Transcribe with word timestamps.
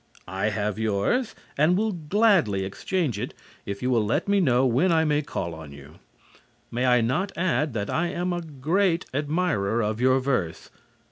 I 0.27 0.49
have 0.49 0.79
yours 0.79 1.35
and 1.59 1.77
will 1.77 1.91
gladly 1.91 2.65
exchange 2.65 3.19
it 3.19 3.35
if 3.67 3.83
you 3.83 3.91
will 3.91 4.03
let 4.03 4.27
me 4.27 4.39
know 4.39 4.65
when 4.65 4.91
I 4.91 5.05
may 5.05 5.21
call 5.21 5.53
on 5.53 5.71
you. 5.71 5.99
May 6.71 6.87
I 6.87 7.01
not 7.01 7.31
add 7.37 7.73
that 7.73 7.91
I 7.91 8.07
am 8.07 8.33
a 8.33 8.41
great 8.41 9.05
admirer 9.13 9.83
of 9.83 10.01
your 10.01 10.19
verse? 10.19 10.71